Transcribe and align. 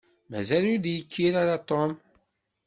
Mazal 0.29 0.63
ur 0.73 0.79
d-yekkir 0.79 1.33
ara 1.41 1.57
Tom. 1.69 1.91